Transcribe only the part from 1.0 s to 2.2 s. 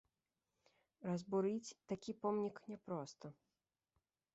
Разбурыць такі